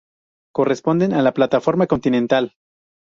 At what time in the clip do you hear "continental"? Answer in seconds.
1.85-2.55